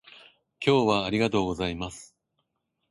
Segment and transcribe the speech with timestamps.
[0.65, 2.15] 今日はありがとうございます